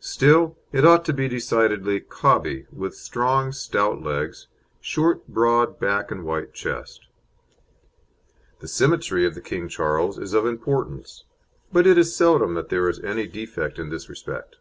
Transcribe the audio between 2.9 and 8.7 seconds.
strong, stout legs, short broad back and wide chest. The